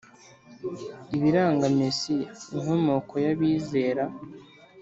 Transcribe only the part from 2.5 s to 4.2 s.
inkomoko y’abizera